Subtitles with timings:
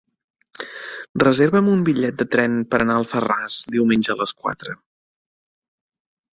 [1.23, 4.77] Reserva'm un bitllet de tren per anar a Alfarràs diumenge a les quatre.